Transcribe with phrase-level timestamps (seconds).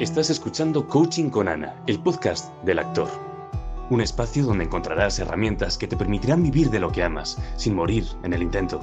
[0.00, 3.08] Estás escuchando Coaching con Ana, el podcast del actor.
[3.90, 8.04] Un espacio donde encontrarás herramientas que te permitirán vivir de lo que amas, sin morir
[8.22, 8.80] en el intento.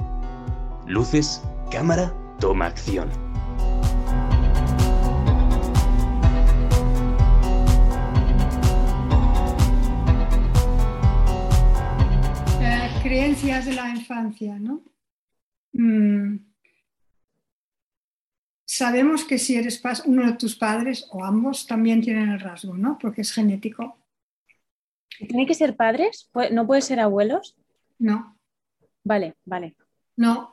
[0.86, 1.42] Luces,
[1.72, 3.08] cámara, toma acción.
[13.02, 14.82] Creencias de la infancia, ¿no?
[15.72, 16.51] Mm.
[18.82, 22.98] Sabemos que si eres uno de tus padres o ambos también tienen el rasgo, ¿no?
[22.98, 23.96] Porque es genético.
[25.18, 26.28] ¿Tiene que ser padres?
[26.50, 27.56] ¿No puede ser abuelos?
[28.00, 28.36] No.
[29.04, 29.76] Vale, vale.
[30.16, 30.52] No,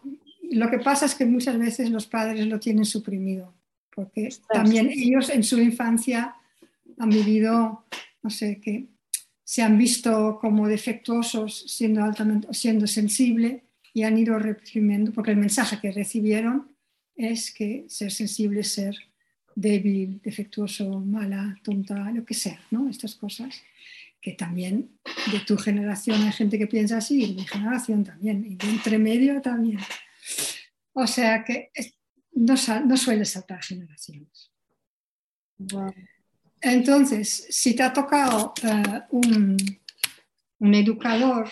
[0.52, 3.56] lo que pasa es que muchas veces los padres lo tienen suprimido,
[3.96, 6.36] porque también ellos en su infancia
[7.00, 7.86] han vivido,
[8.22, 8.90] no sé, que
[9.44, 15.38] se han visto como defectuosos siendo altamente, siendo sensible y han ido reprimiendo, porque el
[15.38, 16.78] mensaje que recibieron
[17.20, 18.96] es que ser sensible es ser
[19.54, 22.90] débil, defectuoso, mala, tonta, lo que sea, ¿no?
[22.90, 23.62] Estas cosas
[24.22, 24.90] que también
[25.32, 28.70] de tu generación hay gente que piensa así, y de mi generación también, y de
[28.70, 29.80] entre medio también.
[30.94, 31.72] O sea que
[32.32, 34.52] no, no suele saltar generaciones.
[36.62, 39.58] Entonces, si te ha tocado eh, un,
[40.60, 41.50] un, educador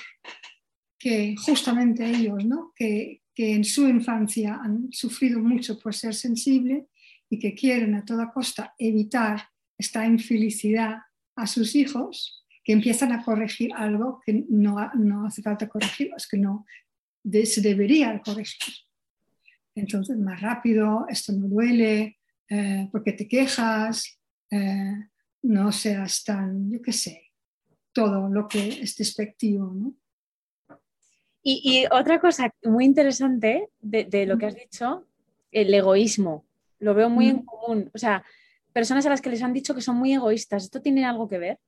[0.97, 2.71] que justamente ellos, ¿no?
[2.73, 6.87] que, que en su infancia han sufrido mucho por ser sensible
[7.29, 10.97] y que quieren a toda costa evitar esta infelicidad
[11.35, 16.27] a sus hijos, que empiezan a corregir algo que no, no hace falta corregir, es
[16.27, 16.65] que no
[17.45, 18.73] se debería corregir.
[19.75, 22.17] Entonces, más rápido, esto no duele,
[22.49, 24.95] eh, porque te quejas, eh,
[25.43, 27.21] no seas tan, yo qué sé,
[27.93, 29.71] todo lo que es despectivo.
[29.75, 29.93] ¿no?
[31.49, 35.07] Y, otra cosa muy interesante de, lo que has dicho,
[35.49, 36.45] el egoísmo.
[36.79, 37.89] Lo veo muy en común.
[37.93, 38.25] O sea,
[38.73, 40.65] personas a las que les han dicho que son muy egoístas.
[40.65, 41.59] ¿Esto tiene algo que ver?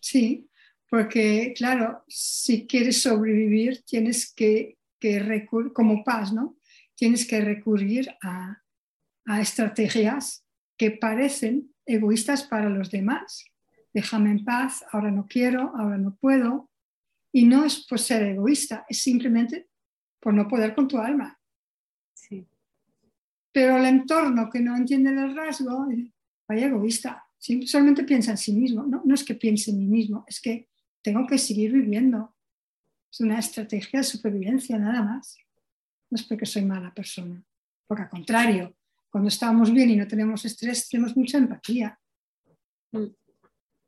[0.00, 0.48] Sí,
[0.88, 6.56] porque claro, si quieres sobrevivir, tienes que, recurrir, como paz, ¿no?
[6.94, 8.62] Tienes que recurrir a,
[9.26, 10.46] a estrategias
[10.78, 13.44] que parecen egoístas para los demás.
[13.92, 16.70] Déjame en paz, ahora no quiero, ahora no puedo,
[17.32, 19.68] y no es por ser egoísta, es simplemente
[20.20, 21.38] por no poder con tu alma.
[22.12, 22.46] Sí.
[23.50, 25.86] Pero el entorno que no entiende el rasgo,
[26.46, 28.84] vaya egoísta, solamente piensa en sí mismo.
[28.84, 30.68] No, no es que piense en mí mismo, es que
[31.00, 32.36] tengo que seguir viviendo.
[33.10, 35.38] Es una estrategia de supervivencia nada más.
[36.10, 37.42] No es porque soy mala persona,
[37.86, 38.76] porque al contrario,
[39.10, 41.98] cuando estamos bien y no tenemos estrés, tenemos mucha empatía.
[42.92, 43.06] Mm.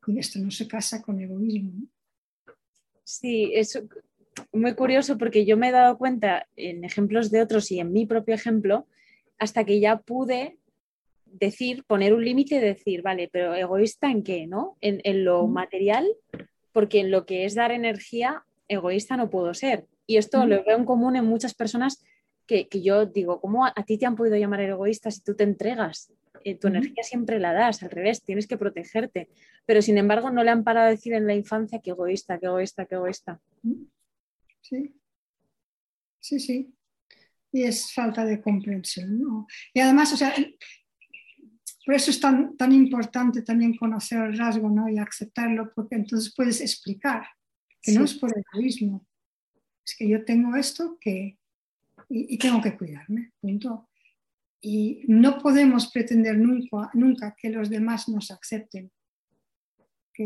[0.06, 1.72] Y esto no se casa con egoísmo.
[1.72, 1.93] ¿no?
[3.04, 3.80] Sí, es
[4.52, 8.06] muy curioso porque yo me he dado cuenta en ejemplos de otros y en mi
[8.06, 8.86] propio ejemplo,
[9.38, 10.58] hasta que ya pude
[11.26, 14.76] decir, poner un límite y decir, vale, pero egoísta en qué, ¿no?
[14.80, 16.06] En, lo material,
[16.72, 19.86] porque en lo que es dar energía, egoísta no puedo ser.
[20.06, 22.02] Y esto lo veo en común en muchas personas
[22.46, 26.12] que, yo digo, ¿cómo a, ti te han podido llamar egoísta si tú te entregas?
[26.44, 29.30] Eh, tu energía siempre la das, al revés, tienes que protegerte.
[29.64, 32.46] Pero sin embargo, no le han parado a decir en la infancia que egoísta, que
[32.46, 33.40] egoísta, que egoísta.
[34.60, 34.94] Sí,
[36.20, 36.74] sí, sí.
[37.50, 39.46] Y es falta de comprensión.
[39.72, 40.34] Y además, o sea,
[41.86, 44.86] por eso es tan, tan importante también conocer el rasgo ¿no?
[44.88, 47.26] y aceptarlo, porque entonces puedes explicar
[47.80, 49.06] que no es por egoísmo,
[49.86, 51.38] es que yo tengo esto que,
[52.08, 53.88] y, y tengo que cuidarme, punto
[54.64, 58.90] y no podemos pretender nunca, nunca que los demás nos acepten,
[60.12, 60.24] que,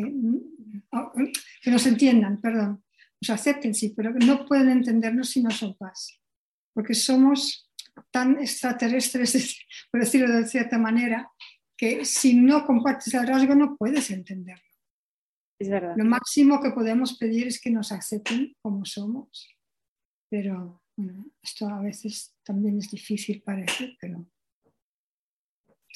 [1.62, 2.84] que, nos entiendan, perdón,
[3.20, 6.20] nos acepten, sí, pero no pueden entendernos si no son paz,
[6.72, 7.68] porque somos
[8.12, 9.58] tan extraterrestres,
[9.90, 11.28] por decirlo de cierta manera,
[11.76, 14.62] que si no compartes el rasgo no puedes entenderlo.
[15.60, 15.94] Es verdad.
[15.96, 19.48] Lo máximo que podemos pedir es que nos acepten como somos,
[20.30, 20.80] pero
[21.42, 24.26] esto a veces también es difícil parece, pero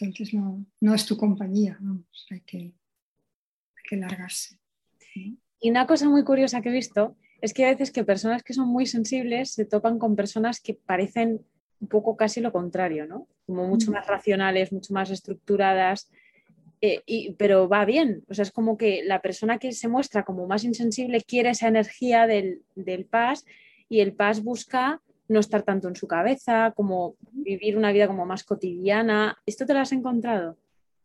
[0.00, 1.79] entonces no, no es tu compañía,
[2.31, 2.73] hay, que,
[3.88, 4.59] que largarse.
[5.61, 8.55] Y una cosa muy curiosa que he visto es que a veces que personas que
[8.55, 11.44] son muy sensibles se topan con personas que parecen
[11.81, 13.26] un poco casi lo contrario, ¿no?
[13.47, 16.11] Como mucho más racionales, mucho más estructuradas,
[16.81, 18.25] eh, y, pero va bien.
[18.29, 21.69] O sea, es como que la persona que se muestra como más insensible quiere esa
[21.69, 23.44] energía del, del paz
[23.93, 28.25] y el paz busca no estar tanto en su cabeza, como vivir una vida como
[28.25, 29.37] más cotidiana.
[29.44, 30.56] ¿Esto te lo has encontrado?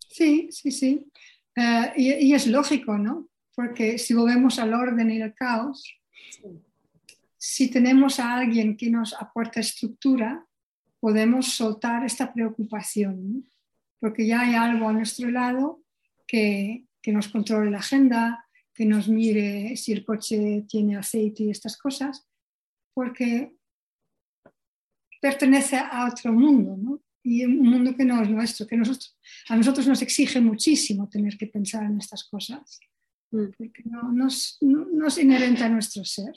[0.10, 1.06] Sí, sí, sí.
[1.54, 3.28] Eh, y, es lógico, ¿no?
[3.54, 5.84] Porque si volvemos al orden y al caos,
[7.38, 10.45] si tenemos a alguien que nos aporta estructura,
[11.01, 13.50] podemos soltar esta preocupación,
[14.00, 15.81] porque ya hay algo a nuestro lado
[16.25, 21.50] que, que nos controle la agenda, que nos mire si el coche tiene aceite y
[21.50, 22.28] estas cosas,
[22.97, 23.55] porque
[25.21, 27.03] pertenece a otro mundo, ¿no?
[27.21, 29.15] y un mundo que no es nuestro, que nosotros,
[29.49, 32.79] a nosotros nos exige muchísimo tener que pensar en estas cosas,
[33.29, 33.49] mm.
[33.55, 34.27] porque no, no,
[34.61, 36.33] no, es inherente a nuestro ser.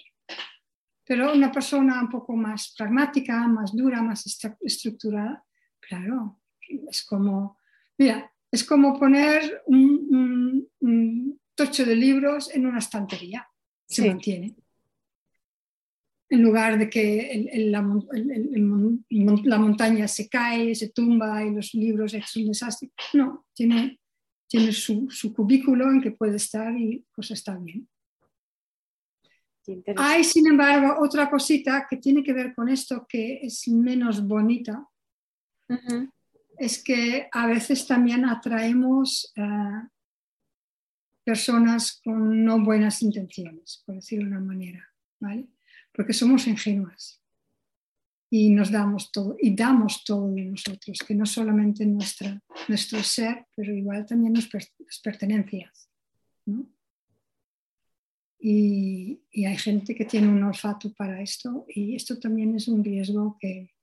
[1.06, 4.26] Pero una persona un poco más pragmática, más dura, más
[4.60, 5.42] estructurada,
[5.80, 6.42] claro,
[6.90, 7.56] es como,
[7.96, 13.48] mira, es como poner un, un, tocho de libros en una estantería,
[13.86, 14.56] se mantiene
[16.30, 17.82] en lugar de que la,
[19.58, 22.92] montaña se cae, se tumba y los libros es un desastre.
[23.14, 24.00] No, tiene,
[24.46, 27.88] tiene su, cubículo en que puede estar y pues está bien.
[29.96, 34.88] Hay, sin embargo, otra cosita que tiene que ver con esto que es menos bonita.
[36.58, 39.88] Es que a veces también atraemos a
[41.24, 44.90] personas con no buenas intenciones, por decirlo de una manera.
[45.20, 45.48] ¿vale?
[45.92, 47.20] Porque somos ingenuas
[48.30, 53.46] y nos damos todo y damos todo de nosotros, que no solamente nuestra, nuestro ser,
[53.56, 54.72] pero igual también nuestras
[55.02, 55.88] pertenencias.
[58.38, 62.82] Y, y, hay gente que tiene un olfato para esto y esto también es un
[62.82, 63.74] riesgo que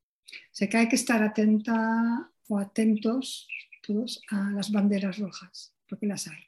[0.51, 3.47] sé que hay que estar atenta o atentos
[3.85, 6.43] todos a las banderas rojas, porque las hay.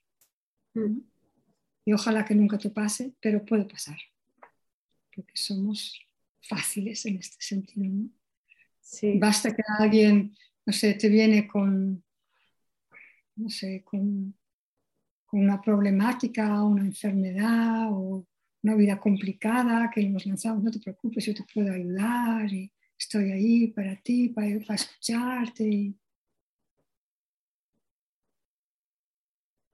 [0.73, 1.01] Mm.
[1.85, 3.97] Y ojalá que nunca te pase, pero puede pasar
[5.19, 5.99] porque somos
[6.41, 8.07] fáciles en este sentido.
[9.19, 10.33] Basta que alguien,
[10.65, 12.01] no sé, te viene con,
[13.35, 14.33] no sé, con,
[15.31, 18.25] una problemática, una enfermedad o
[18.63, 23.31] una vida complicada que nos lanzamos, no te preocupes, yo te puedo ayudar y estoy
[23.31, 25.93] ahí para ti, para, escucharte.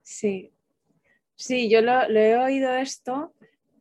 [0.02, 0.52] Sí,
[1.36, 3.34] sí, yo lo, lo, he oído esto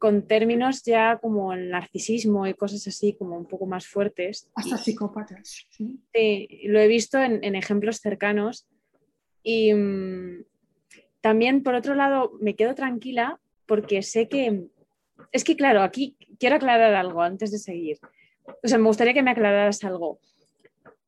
[0.06, 4.48] con términos ya como el narcisismo y cosas así, como un poco más fuertes.
[4.54, 5.66] Hasta psicópatas.
[5.72, 6.00] Sí.
[6.66, 8.68] lo he visto en, ejemplos cercanos.
[9.42, 10.46] Y mm,
[11.22, 14.68] también, por otro lado, me quedo tranquila porque sé que.
[15.31, 17.98] Es que, claro, aquí quiero aclarar algo antes de seguir.
[18.63, 20.19] O sea, me gustaría que me aclararas algo.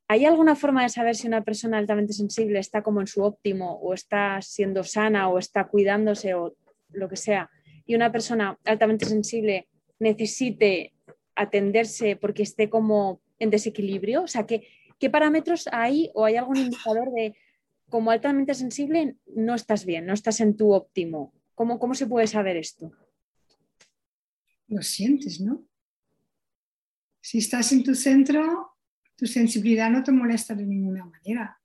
[0.07, 3.73] ¿Hay alguna forma de saber si una persona altamente sensible está como en su óptimo
[3.79, 6.55] o está siendo sana o está cuidándose o
[6.93, 7.51] lo que sea?
[7.87, 9.67] Y una persona altamente sensible
[9.99, 10.93] necesite
[11.35, 14.23] atenderse porque esté como en desequilibrio?
[14.23, 14.67] O sea, ¿qué,
[14.99, 17.35] qué parámetros hay o hay algún indicador de
[17.89, 21.33] como altamente sensible no estás bien, no estás en tu óptimo?
[21.55, 22.91] ¿Cómo, cómo se puede saber esto?
[24.67, 25.65] Lo sientes, ¿no?
[27.21, 28.75] Si estás en tu centro,
[29.15, 31.59] tu sensibilidad no te molesta de ninguna manera.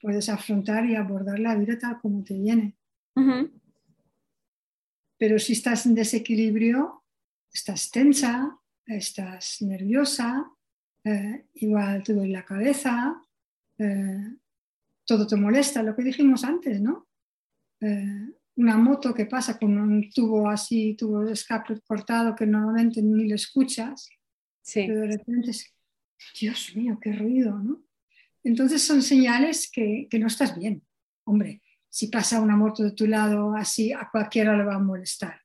[0.00, 2.76] Puedes afrontar y abordar la vida tal como te viene.
[5.22, 7.04] Pero si estás en desequilibrio,
[7.52, 10.50] estás tensa, estás nerviosa,
[11.04, 13.22] eh, igual te duele la cabeza,
[13.78, 14.36] eh,
[15.06, 17.06] todo te molesta, lo que dijimos antes, ¿no?
[17.80, 23.00] Eh, una moto que pasa con un tubo así, tubo de escape cortado que normalmente
[23.00, 24.08] ni lo escuchas,
[24.74, 25.72] pero de repente es,
[26.40, 27.84] Dios mío, qué ruido, ¿no?
[28.42, 30.82] Entonces son señales que, que no estás bien,
[31.22, 31.61] hombre
[31.92, 35.42] si pasa una moto de tu lado así, a cualquiera le va a molestar.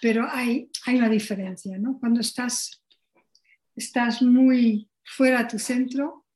[0.00, 1.98] Pero hay, hay una diferencia, ¿no?
[1.98, 2.84] Cuando estás,
[3.74, 6.26] estás muy fuera de tu centro,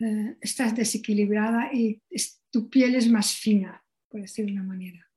[0.00, 2.02] eh, estás desequilibrada y
[2.50, 5.08] tu piel es más fina, por decir de una manera.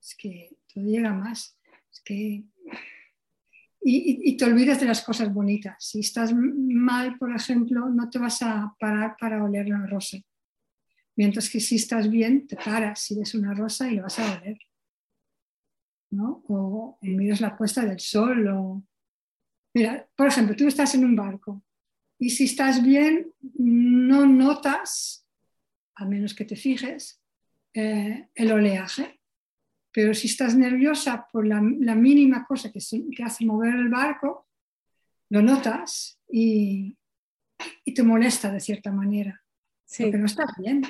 [0.00, 1.58] Es que todo llega más.
[1.92, 2.44] Es que...
[3.82, 5.76] Y, y, te olvidas de las cosas bonitas.
[5.78, 10.18] Si estás mal, por ejemplo, no te vas a parar para oler la rosa
[11.18, 14.38] Mientras que si estás bien, te paras, si ves una rosa y lo vas a
[14.38, 14.56] ver.
[16.10, 16.44] ¿no?
[16.46, 18.46] O, miras la puesta del sol.
[18.46, 18.84] O...
[19.74, 21.64] Mira, por ejemplo, tú estás en un barco
[22.20, 25.26] y si estás bien, no notas,
[25.96, 27.20] a menos que te fijes,
[27.74, 29.20] eh, el oleaje.
[29.90, 34.46] Pero si estás nerviosa por la, mínima cosa que, que, hace mover el barco,
[35.30, 36.96] lo notas y,
[37.84, 39.42] y te molesta de cierta manera.
[39.96, 40.82] Porque no estás bien.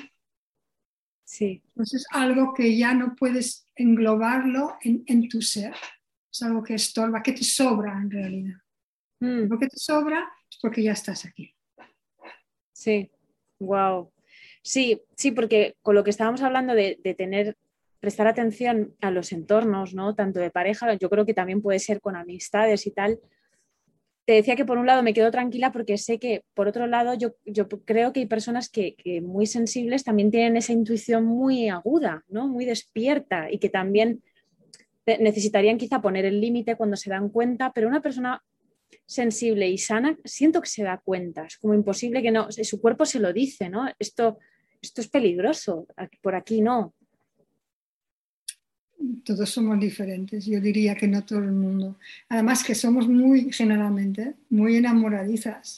[1.29, 1.61] Sí.
[1.67, 5.75] Entonces, algo que ya no puedes englobarlo en, tu ser.
[6.31, 8.57] Es algo que estorba, que te sobra en realidad.
[9.19, 9.43] Mm.
[9.43, 11.55] Lo que te sobra es porque ya estás aquí.
[12.73, 13.11] Sí,
[13.59, 14.11] wow.
[14.63, 17.55] Sí, sí, porque con lo que estábamos hablando de, tener,
[17.99, 20.15] prestar atención a los entornos, ¿no?
[20.15, 23.19] Tanto de pareja, yo creo que también puede ser con amistades y tal.
[24.29, 27.15] Te decía que por un lado me quedo tranquila porque sé que por otro lado
[27.15, 31.67] yo, yo creo que hay personas que, que, muy sensibles también tienen esa intuición muy
[31.67, 32.47] aguda, ¿no?
[32.47, 34.21] muy despierta y que también
[35.19, 38.43] necesitarían quizá poner el límite cuando se dan cuenta, pero una persona
[39.07, 43.07] sensible y sana siento que se da cuenta, es como imposible que no, su cuerpo
[43.07, 43.87] se lo dice, ¿no?
[43.97, 44.37] Esto,
[44.79, 45.87] esto es peligroso,
[46.21, 46.93] por aquí no,
[49.23, 51.97] todos somos diferentes, yo diría que no todo el mundo.
[52.27, 55.77] Además que somos muy, generalmente, muy enamoradizas.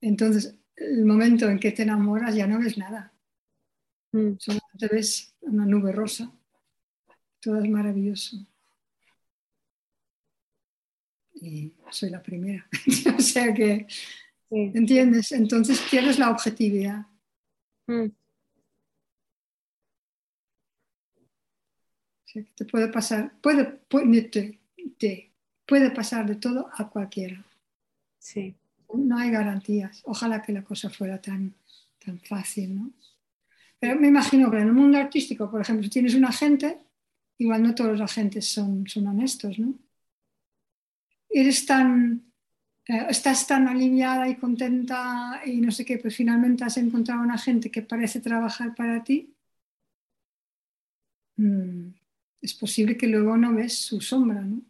[0.00, 3.12] Entonces, el momento en que te enamoras ya no ves nada.
[4.12, 4.32] Mm.
[4.38, 6.32] Solamente ves una nube rosa.
[7.40, 8.46] Todo es maravilloso.
[11.34, 12.66] Y soy la primera.
[13.16, 13.86] o sea que,
[14.50, 15.32] ¿entiendes?
[15.32, 17.06] Entonces tienes la objetividad.
[17.86, 18.08] Mm.
[22.54, 24.60] Te puede pasar, puede, puede,
[25.66, 27.44] puede pasar de todo a cualquiera.
[28.18, 28.54] Sí.
[28.94, 30.02] No hay garantías.
[30.04, 31.54] Ojalá que la cosa fuera tan,
[32.04, 32.90] tan fácil, ¿no?
[33.80, 36.78] Pero me imagino que en el mundo artístico, por ejemplo, si tienes un agente,
[37.38, 39.74] igual no todos los agentes son, son honestos, ¿no?
[41.40, 41.92] Eres tan,
[42.88, 47.30] eh, estás tan aliviada y contenta y no sé qué, pues finalmente has encontrado un
[47.32, 49.34] agente que parece trabajar para ti.
[51.38, 51.94] Mm,
[52.42, 54.62] es posible que luego no ves su sombra, ¿no?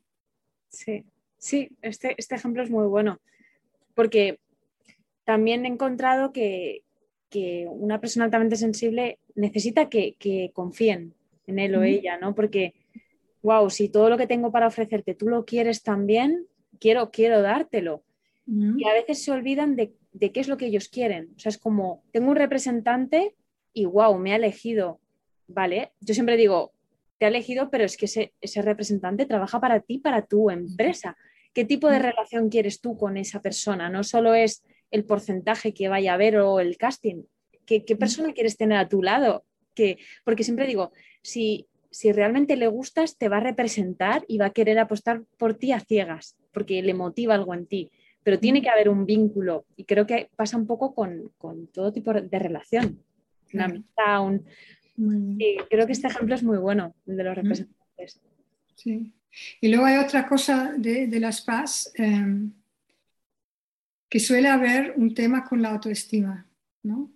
[0.69, 1.05] Sí,
[1.39, 3.21] sí, este, este ejemplo es muy bueno,
[3.95, 4.39] porque
[5.25, 6.83] también he encontrado que,
[7.69, 11.15] una persona altamente sensible necesita que, confíen
[11.47, 12.35] en él o ella, ¿no?
[12.35, 12.75] Porque,
[13.43, 16.47] wow, si todo lo que tengo para ofrecerte tú lo quieres también,
[16.81, 18.03] quiero, quiero dártelo.
[18.47, 21.31] Y a veces se olvidan de, de, qué es lo que ellos quieren.
[21.37, 23.37] O sea, es como, tengo un representante
[23.73, 24.99] y wow, me ha elegido.
[25.47, 26.73] Vale, yo siempre digo,
[27.21, 31.19] te ha elegido, pero es que ese, representante trabaja para ti, para tu empresa.
[31.53, 33.91] ¿Qué tipo de relación quieres tú con esa persona?
[33.91, 37.25] No solo es el porcentaje que vaya a haber o el casting.
[37.67, 39.45] ¿Qué, persona quieres tener a tu lado?
[39.75, 44.47] Que, porque siempre digo, si, si realmente le gustas, te va a representar y va
[44.47, 47.91] a querer apostar por ti a ciegas, porque le motiva algo en ti.
[48.23, 51.31] Pero tiene que haber un vínculo y creo que pasa un poco con,
[51.71, 53.05] todo tipo de relación.
[53.53, 54.47] Una amistad, un,
[55.39, 58.21] Sí, creo que este ejemplo es muy bueno, el de los representantes.
[58.75, 59.13] Sí.
[59.61, 62.53] Y luego hay otra cosa de, las PAS, em,
[64.09, 66.47] que suele haber un tema con la autoestima,
[66.83, 67.11] ¿no?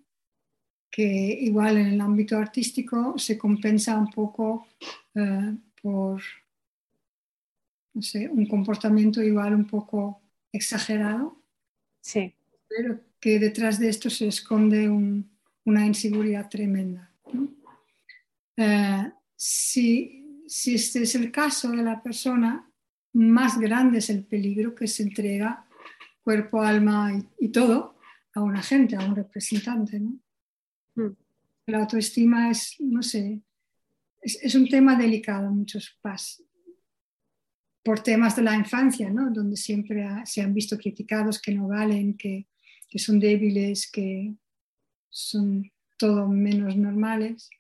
[0.95, 1.03] que
[1.41, 4.69] igual en el ámbito artístico se compensa un poco
[5.17, 6.23] eh, por,
[7.95, 10.23] no sé, un comportamiento igual un poco
[10.53, 11.37] exagerado.
[12.01, 12.33] Sí.
[12.69, 17.11] Pero que detrás de esto se esconde una inseguridad tremenda.
[17.33, 17.49] ¿no?
[18.57, 22.71] Eh, si, si este es el caso de la persona,
[23.15, 25.67] más grande es el peligro que se entrega
[26.23, 27.97] cuerpo, alma y, todo
[28.35, 30.01] a un agente, a un representante.
[30.01, 30.19] ¿no?
[30.97, 31.15] Hmm.
[31.67, 33.43] La autoestima es, no sé,
[34.23, 36.45] es, un tema delicado en muchos pasos
[37.83, 39.31] por temas de la infancia, ¿no?
[39.31, 42.49] donde siempre se han visto criticados que no valen, que,
[42.89, 44.35] que son débiles, que
[45.11, 47.51] son todo menos normales.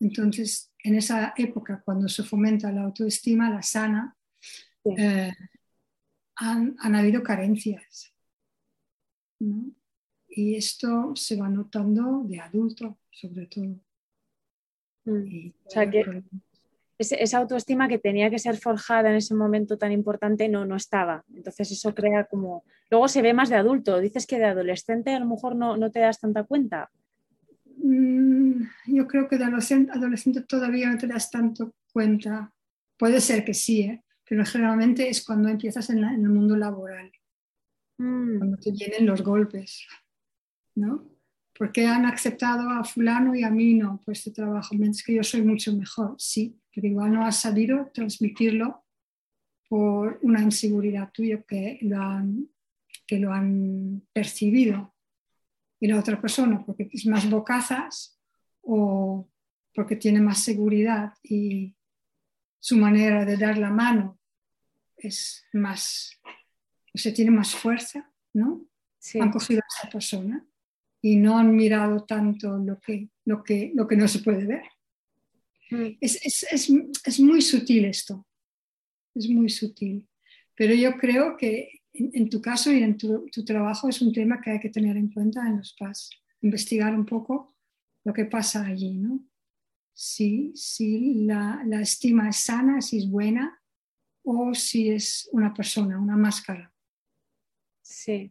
[0.00, 4.16] Entonces, en esa época, cuando se fomenta la autoestima, la sana,
[4.84, 5.32] eh,
[6.36, 8.14] han, habido carencias.
[10.28, 13.80] Y esto se va notando de adulto, sobre todo.
[15.04, 15.52] Mm.
[15.64, 16.22] o sea que
[16.98, 21.24] esa autoestima que tenía que ser forjada en ese momento tan importante no, no estaba.
[21.32, 22.64] Entonces eso crea como...
[22.90, 24.00] Luego se ve más de adulto.
[24.00, 26.90] Dices que de adolescente a lo mejor no, no te das tanta cuenta.
[27.82, 32.52] Mm, yo creo que de adolescente, todavía no te das tanto cuenta.
[32.96, 34.04] Puede ser que sí, ¿eh?
[34.28, 37.10] pero generalmente es cuando empiezas en, el mundo laboral,
[37.98, 38.38] mm.
[38.38, 39.86] cuando te vienen los golpes,
[40.74, 41.08] ¿no?
[41.56, 44.74] Porque han aceptado a fulano y a mí no pues este trabajo?
[44.76, 48.84] Mientras que yo soy mucho mejor, sí, pero igual no has sabido transmitirlo
[49.68, 51.78] por una inseguridad tuya que
[53.06, 54.94] que lo han percibido
[55.80, 58.18] y la otra persona porque es más bocazas
[58.62, 59.28] o
[59.74, 61.76] porque tiene más seguridad y
[62.58, 64.18] su manera de dar la mano
[64.96, 66.20] es más,
[66.92, 68.66] o sea, tiene más fuerza, ¿no?
[69.20, 70.44] Han cogido a esa persona
[71.00, 74.64] y no han mirado tanto lo que, lo que, lo que no se puede ver.
[75.70, 75.98] Mm.
[76.00, 76.72] Es, es, es,
[77.04, 78.26] es muy sutil esto,
[79.14, 80.08] es muy sutil.
[80.56, 84.50] Pero yo creo que en, tu caso y en tu, trabajo es un tema que
[84.50, 87.54] hay que tener en cuenta en los PAS, investigar un poco
[88.04, 89.20] lo que pasa allí, ¿no?
[89.92, 93.60] Si, si la, estima es sana, si es buena,
[94.22, 96.72] o si es una persona, una máscara.
[97.82, 98.30] Sí.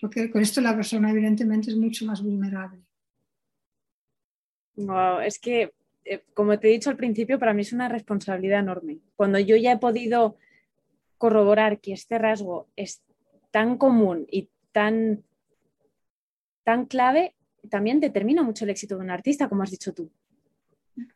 [0.00, 2.82] Porque con esto la persona evidentemente es mucho más vulnerable.
[4.76, 5.72] Wow, es que,
[6.04, 9.00] eh, como te he dicho al principio, para mí es una responsabilidad enorme.
[9.16, 10.36] Cuando yo ya he podido
[11.22, 13.00] corroborar que este rasgo es
[13.52, 15.22] tan común y tan,
[16.64, 17.36] tan clave,
[17.70, 20.10] también determina mucho el éxito de un artista, como has dicho tú.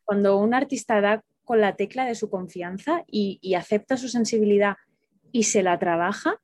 [0.05, 4.77] Cuando un artista da con la tecla de su confianza y, acepta su sensibilidad
[5.33, 6.41] y se la trabaja.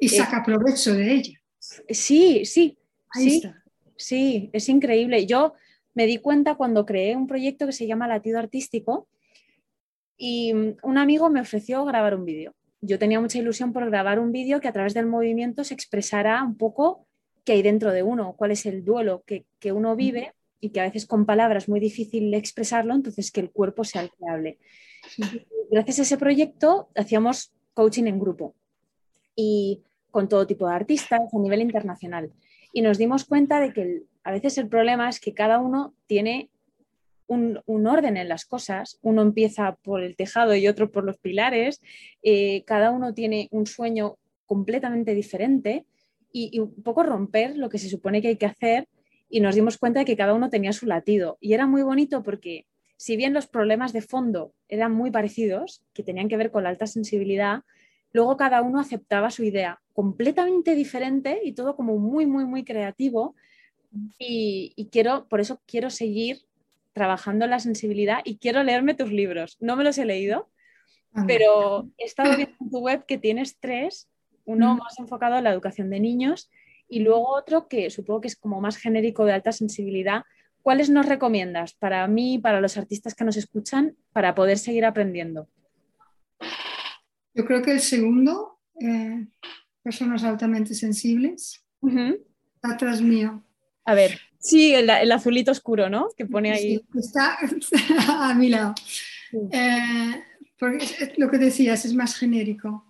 [0.00, 1.40] Y saca provecho de ella.
[1.60, 2.80] Sí, sí.
[3.10, 3.62] Ahí sí, está.
[3.94, 5.24] sí, es increíble.
[5.24, 5.54] Yo
[5.94, 9.06] me di cuenta cuando creé un proyecto que se llama Latido Artístico
[10.16, 12.54] y un amigo me ofreció grabar un vídeo.
[12.80, 16.42] Yo tenía mucha ilusión por grabar un vídeo que a través del movimiento se expresara
[16.42, 17.06] un poco
[17.44, 20.80] qué hay dentro de uno, cuál es el duelo que, que uno vive y que
[20.80, 24.28] a veces con palabras es muy difícil expresarlo, entonces que el cuerpo sea el que
[24.28, 24.58] hable.
[25.70, 28.54] Gracias a ese proyecto hacíamos coaching en grupo
[29.34, 32.32] y con todo tipo de artistas a nivel internacional.
[32.72, 36.50] Y nos dimos cuenta de que a veces el problema es que cada uno tiene
[37.26, 38.98] un, orden en las cosas.
[39.02, 41.80] Uno empieza por el tejado y otro por los pilares.
[42.22, 45.86] Eh, cada uno tiene un sueño completamente diferente
[46.32, 48.88] y, y, un poco romper lo que se supone que hay que hacer
[49.28, 51.38] y nos dimos cuenta de que cada uno tenía su latido.
[51.40, 52.66] Y era muy bonito porque
[52.96, 56.70] si bien los problemas de fondo eran muy parecidos, que tenían que ver con la
[56.70, 57.62] alta sensibilidad,
[58.12, 63.34] luego cada uno aceptaba su idea completamente diferente y todo como muy, muy, muy creativo.
[64.18, 66.45] Y, quiero, por eso quiero seguir
[66.96, 69.58] trabajando la sensibilidad y quiero leerme tus libros.
[69.60, 70.48] No me los he leído,
[71.26, 74.08] pero he estado viendo en tu web que tienes tres,
[74.46, 76.50] uno más enfocado en la educación de niños
[76.88, 80.22] y luego otro que supongo que es como más genérico de alta sensibilidad.
[80.62, 84.86] ¿Cuáles nos recomiendas para mí y para los artistas que nos escuchan para poder seguir
[84.86, 85.50] aprendiendo?
[87.34, 89.26] Yo creo que el segundo, eh,
[89.82, 91.62] personas altamente sensibles,
[92.62, 93.45] atrás mío.
[93.86, 96.08] A ver, sí, el, azulito oscuro, ¿no?
[96.16, 96.80] Que pone ahí.
[96.94, 97.38] está
[98.30, 98.74] a mi lado.
[99.50, 100.22] Eh,
[100.58, 102.84] porque lo que decías es más genérico.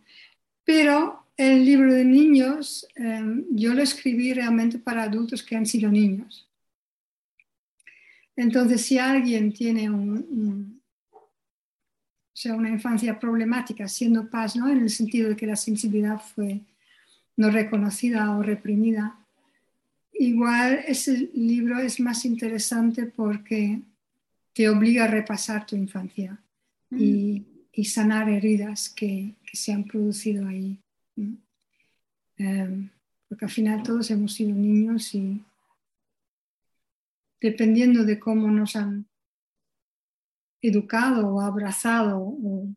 [0.64, 5.90] Pero el libro de niños em, yo lo escribí realmente para adultos que han sido
[5.90, 6.48] niños.
[8.34, 9.88] Entonces, si alguien tiene
[12.32, 14.68] sea, una infancia problemática, siendo paz, ¿no?
[14.68, 16.60] en el sentido de que la sensibilidad fue
[17.36, 19.25] no reconocida o reprimida,
[20.18, 23.80] igual ese libro es más interesante porque
[24.52, 26.40] te obliga a repasar tu infancia
[26.90, 27.44] y,
[27.84, 30.80] sanar heridas que se han producido ahí.
[32.38, 32.88] Em,
[33.28, 35.44] porque al final todos hemos sido niños y
[37.38, 39.06] dependiendo de cómo nos han
[40.62, 42.74] educado o abrazado o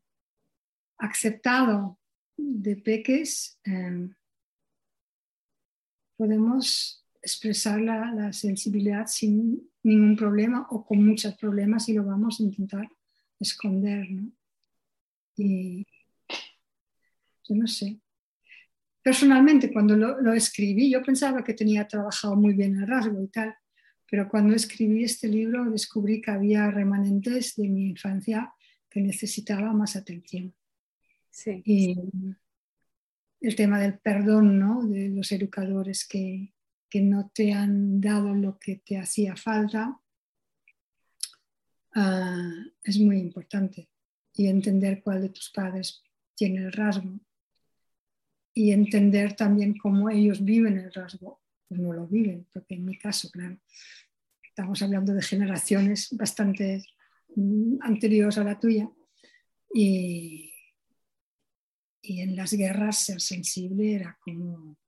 [0.97, 1.97] aceptado
[2.36, 4.13] de peques, em,
[6.17, 12.44] podemos expresar la, sensibilidad sin ningún problema o con muchos problemas y lo vamos a
[12.44, 12.90] intentar
[13.40, 14.08] esconder.
[15.36, 15.86] Y
[17.48, 18.00] yo no sé,
[19.02, 23.56] Personalmente, cuando lo, escribí, yo pensaba que tenía trabajado muy bien el rasgo y tal,
[24.10, 28.54] pero cuando escribí este libro descubrí que había remanentes de mi infancia
[28.90, 30.54] que necesitaba más atención.
[31.30, 31.62] Sí.
[31.66, 31.96] Y
[33.42, 34.86] el tema del perdón, ¿no?
[34.86, 36.54] De los educadores que,
[36.89, 40.02] que no te han dado lo que te hacía falta,
[41.95, 43.89] ah, es muy importante.
[44.34, 46.02] Y entender cuál de tus padres
[46.36, 47.19] tiene el rasgo.
[48.54, 52.97] Y entender también cómo ellos viven el rasgo, pues no lo viven, porque en mi
[52.97, 53.60] caso, claro,
[54.43, 56.84] estamos hablando de generaciones bastante
[57.36, 58.89] mm, anteriores a la tuya.
[59.73, 60.52] Y,
[62.02, 64.79] y en las guerras ser sensible era como,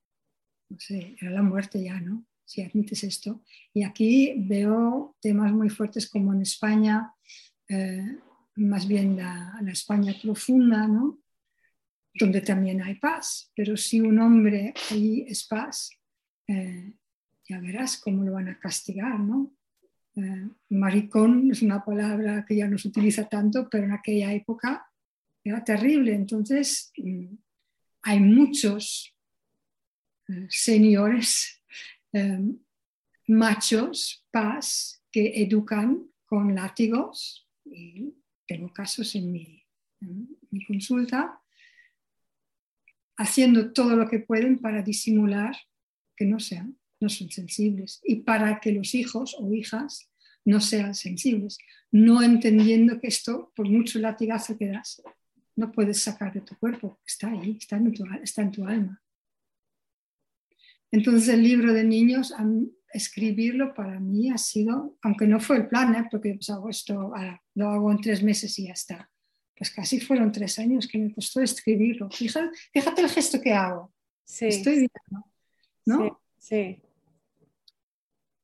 [0.90, 2.26] era la muerte ya, ¿no?
[2.46, 3.44] Si admites esto.
[3.74, 7.14] Y aquí veo temas muy fuertes como en España,
[7.68, 8.18] eh,
[8.56, 11.22] más bien la, la España profunda, ¿no?
[12.14, 15.92] donde también hay paz, pero si un hombre ahí es paz,
[16.48, 16.94] eh,
[17.48, 19.54] ya verás cómo lo van a castigar, ¿no?
[20.16, 24.86] Eh, maricón es una palabra que ya no se utiliza tanto, pero en aquella época
[25.44, 26.14] era terrible.
[26.14, 27.34] Entonces, mm,
[28.04, 29.16] hay muchos
[30.50, 31.62] señores
[33.28, 38.14] machos, paz, que educan con látigos, y
[38.46, 39.64] tengo casos en mi,
[40.02, 41.42] en mi consulta,
[43.18, 45.56] haciendo todo lo que pueden para disimular
[46.16, 50.10] que no sean, no son sensibles y para que los hijos o hijas
[50.44, 51.58] no sean sensibles,
[51.92, 55.02] no entendiendo que esto, por mucho latigazo que das,
[55.56, 59.02] no puedes sacar de tu cuerpo, está ahí, está en tu, está en tu alma.
[60.92, 62.34] Entonces el libro de niños,
[62.94, 66.08] escribirlo para mí ha sido, aunque no fue el plan, ¿eh?
[66.12, 67.14] porque pues, hago esto,
[67.56, 69.10] lo hago en tres meses y ya está.
[69.56, 72.10] Pues casi fueron tres años que me costó escribirlo.
[72.10, 73.94] Fíjate, fíjate el gesto que hago.
[74.24, 74.48] Sí.
[74.48, 75.32] Estoy viendo,
[75.86, 76.22] ¿no?
[76.38, 76.82] Sí,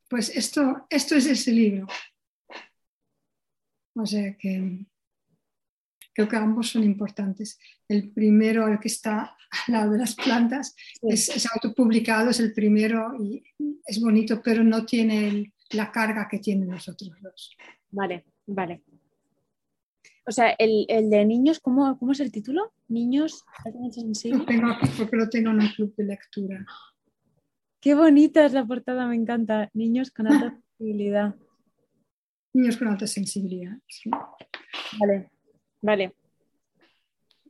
[0.09, 1.87] Pues esto, esto es ese libro.
[3.95, 4.85] O sea que
[6.17, 7.59] creo que ambos son importantes.
[7.87, 13.13] El primero, el que está al lado de las plantas, es, autopublicado, es el primero
[13.19, 13.43] y
[13.85, 17.55] es bonito, pero no tiene la carga que tienen los otros dos.
[17.91, 18.81] Vale, vale.
[20.25, 22.73] O sea, el, de niños, ¿cómo, ¿cómo, es el título?
[22.87, 23.45] Niños
[24.25, 26.65] Lo tengo aquí porque lo tengo en un club de lectura.
[27.79, 29.69] Qué bonita es la portada, me encanta.
[29.75, 30.49] Niños con alta
[30.79, 31.35] sensibilidad.
[32.53, 33.77] Niños con alta sensibilidad.
[34.99, 35.29] Vale,
[35.81, 36.13] vale.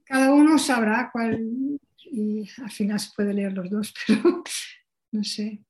[0.04, 1.80] Cada uno sabrá cuál
[2.12, 4.44] y al final se puede leer los dos, pero
[5.12, 5.64] no sé.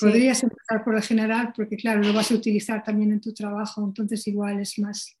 [0.00, 3.84] Podrías empezar por el general porque claro, lo vas a utilizar también en tu trabajo,
[3.84, 5.16] entonces igual es más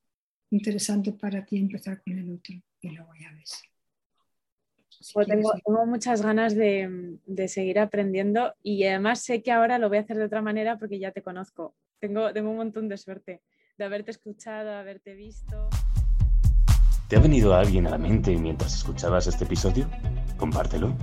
[0.50, 3.62] interesante para ti empezar con el otro y luego ya ves.
[5.12, 10.00] Pues tengo, muchas ganas de, seguir aprendiendo y además sé que ahora lo voy a
[10.00, 11.76] hacer de otra manera porque ya te conozco.
[12.00, 13.42] Tengo, tengo un montón de suerte
[13.76, 15.68] de haberte escuchado, de haberte visto.
[17.08, 19.86] ¿Te ha venido alguien a la mente mientras escuchabas este episodio?
[20.38, 20.94] Compártelo